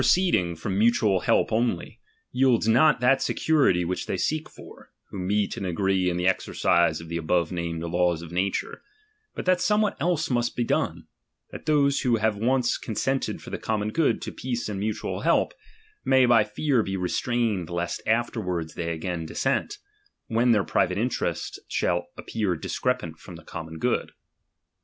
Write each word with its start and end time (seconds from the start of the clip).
I 0.01 0.03
the 0.03 0.07
i 0.07 0.09
'J 0.09 0.15
ceeding 0.15 0.57
from 0.57 0.79
mutual 0.79 1.19
help 1.19 1.51
only, 1.51 1.99
yields 2.31 2.67
not 2.67 3.01
that 3.01 3.21
security 3.21 3.85
which 3.85 4.07
they 4.07 4.17
seek 4.17 4.49
for, 4.49 4.89
who 5.11 5.19
meet 5.19 5.57
and 5.57 5.65
agree 5.67 6.09
in 6.09 6.17
the 6.17 6.25
exercise 6.27 6.99
of 6.99 7.07
the 7.07 7.17
above 7.17 7.51
named 7.51 7.83
laws 7.83 8.23
of 8.23 8.31
nature; 8.31 8.81
but 9.35 9.45
that 9.45 9.61
somewhat 9.61 9.95
else 9.99 10.31
must 10.31 10.55
be 10.55 10.63
done, 10.63 11.05
that 11.51 11.67
those 11.67 11.99
who 12.01 12.15
have 12.15 12.35
once 12.35 12.79
consented 12.79 13.43
for 13.43 13.51
the 13.51 13.59
common 13.59 13.91
good 13.91 14.23
to 14.23 14.31
peace 14.31 14.67
and 14.67 14.79
mutual 14.79 15.19
help, 15.21 15.53
may 16.03 16.25
by 16.25 16.43
fear 16.43 16.81
be 16.81 16.97
restrained 16.97 17.69
lest 17.69 18.01
afterwards 18.07 18.73
they 18.73 18.91
again 18.91 19.27
dissent, 19.27 19.77
when 20.25 20.51
their 20.51 20.63
private 20.63 20.97
interest 20.97 21.59
shall 21.67 22.07
appear 22.17 22.55
discrepant 22.55 23.19
from 23.19 23.35
the 23.35 23.43
common 23.43 23.77
good. 23.77 24.13